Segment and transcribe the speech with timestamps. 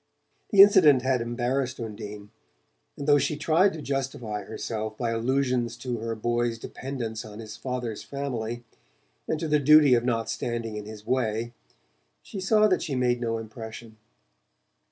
[0.49, 2.31] The incident had embarrassed Undine,
[2.97, 7.55] and though she tried to justify herself by allusions to her boy's dependence on his
[7.55, 8.63] father's family,
[9.27, 11.53] and to the duty of not standing in his way,
[12.23, 13.97] she saw that she made no impression.